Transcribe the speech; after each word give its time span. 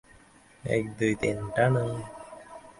এক, 0.63 0.83
দুই, 0.97 1.13
তিন, 1.21 1.37
টানো! 1.55 1.85